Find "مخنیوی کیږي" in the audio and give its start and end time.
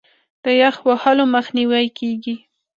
1.35-2.35